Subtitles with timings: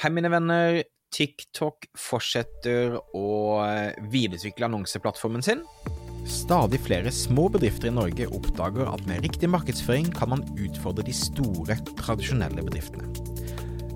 [0.00, 0.78] Hei, mine venner.
[1.12, 3.26] TikTok fortsetter å
[4.08, 5.60] videreutvikle annonseplattformen sin.
[6.24, 11.12] Stadig flere små bedrifter i Norge oppdager at med riktig markedsføring kan man utfordre de
[11.12, 13.10] store, tradisjonelle bedriftene.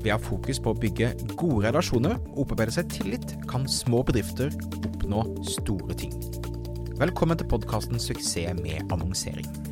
[0.00, 4.00] Ved å ha fokus på å bygge gode relasjoner og opparbeide seg tillit, kan små
[4.08, 4.48] bedrifter
[4.80, 6.16] oppnå store ting.
[6.96, 9.71] Velkommen til podkasten Suksess med annonsering.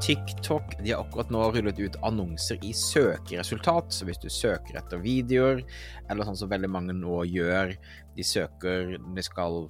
[0.00, 3.92] TikTok de har akkurat nå rullet ut annonser i søkeresultat.
[3.92, 5.60] Så hvis du søker etter videoer,
[6.08, 7.74] eller sånn som veldig mange nå gjør
[8.16, 9.66] De søker De skal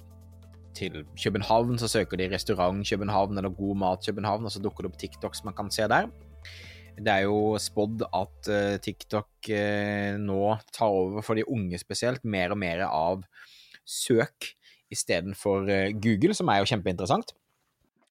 [0.77, 4.93] til København, så søker de restaurant København eller god mat København, og så dukker det
[4.93, 6.07] opp TikTok som man kan se der.
[6.95, 10.39] Det er jo spådd at uh, TikTok uh, nå
[10.71, 13.27] tar over for de unge spesielt, mer og mer av
[13.83, 14.53] søk
[14.91, 17.35] istedenfor uh, Google, som er jo kjempeinteressant.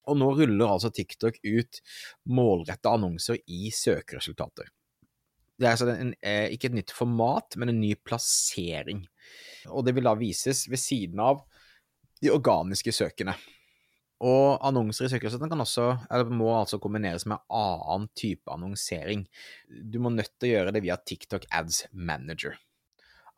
[0.08, 1.80] Og nå ruller altså TikTok ut
[2.32, 4.70] målretta annonser i søkeresultater.
[5.60, 9.04] Det er altså en, eh, ikke et nytt format, men en ny plassering.
[9.68, 11.42] Og det vil da vises ved siden av
[12.22, 13.34] de organiske søkene.
[14.20, 15.64] Og annonser i søkeresultatene
[16.32, 19.26] må altså kombineres med annen type annonsering.
[19.68, 22.56] Du må nødt til å gjøre det via TikTok Ads Manager.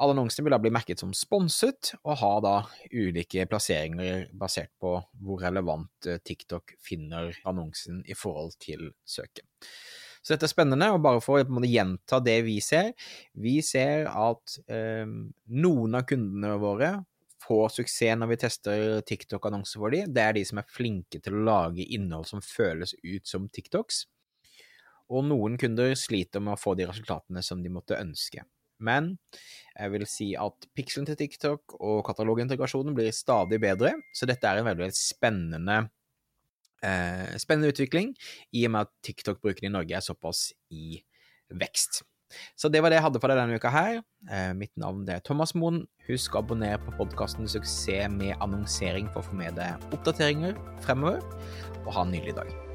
[0.03, 2.55] Alle annonsene vil da bli merket som sponset, og ha da
[2.91, 9.47] ulike plasseringer basert på hvor relevant eh, TikTok finner annonsen i forhold til søket.
[10.23, 12.93] Så dette er spennende, og bare for å gjenta det vi ser
[13.35, 16.93] Vi ser at eh, noen av kundene våre
[17.43, 20.11] får suksess når vi tester TikTok-annonser for dem.
[20.15, 24.05] Det er de som er flinke til å lage innhold som føles ut som TikToks.
[25.13, 28.47] Og noen kunder sliter med å få de resultatene som de måtte ønske.
[28.83, 29.15] Men
[29.73, 34.61] jeg vil si at pikselen til TikTok og katalogintegrasjonen blir stadig bedre, så dette er
[34.61, 35.79] en veldig, spennende,
[36.85, 38.13] eh, spennende utvikling,
[38.53, 41.01] i og med at TikTok-bruken i Norge er såpass i
[41.53, 42.03] vekst.
[42.57, 44.01] Så det var det jeg hadde for deg denne uka her.
[44.31, 45.85] Eh, mitt navn er Thomas Moen.
[46.09, 50.57] Husk å abonnere på podkasten Suksess med annonsering for å få med deg oppdateringer
[50.87, 51.25] fremover,
[51.85, 52.72] og ha en nydelig dag.